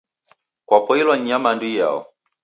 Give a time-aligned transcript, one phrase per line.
[0.67, 2.01] Kwapoilwa ni nyamandu iyao?